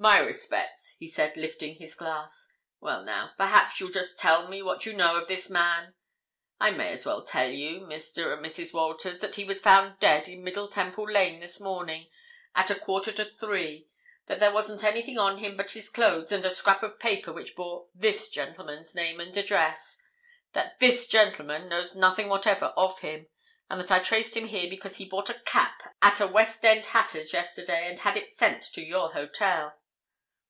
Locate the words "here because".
24.46-24.98